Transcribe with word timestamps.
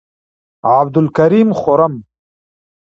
عبدالکریم 0.79 1.49
خرم، 1.61 1.93